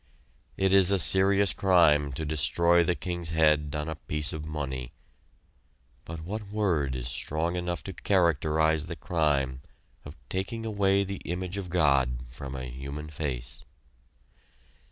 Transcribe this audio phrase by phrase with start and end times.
[0.57, 4.93] It is a serious crime to destroy the king's head on a piece of money;
[6.05, 9.61] but what word is strong enough to characterize the crime
[10.03, 13.63] of taking away the image of God from a human face!